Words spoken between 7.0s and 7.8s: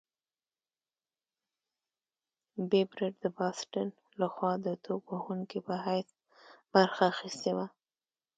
اخیستې وه.